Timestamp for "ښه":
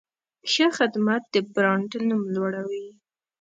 0.51-0.67